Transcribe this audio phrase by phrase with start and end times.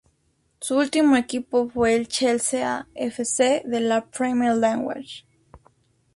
[0.59, 3.23] Su último equipo fue el Chelsea F.
[3.23, 3.61] C.
[3.67, 5.23] de la Premier League.